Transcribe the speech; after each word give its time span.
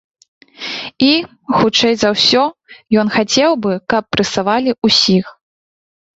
І, 1.07 1.09
хутчэй 1.57 1.93
за 2.05 2.09
ўсё, 2.15 2.43
ён 3.03 3.07
хацеў 3.17 3.51
бы, 3.67 3.71
каб 3.95 4.03
прэсавалі 4.19 4.77
ўсіх. 4.89 5.25